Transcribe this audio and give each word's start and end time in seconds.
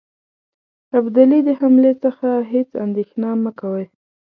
ابدالي 0.97 1.39
د 1.47 1.49
حملې 1.59 1.93
څخه 2.03 2.29
هیڅ 2.51 2.69
اندېښنه 2.85 3.29
مه 3.43 3.51
کوی. 3.59 3.85